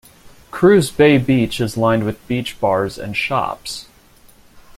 [0.49, 3.85] Cruz Bay beach is lined with beach bars and shops.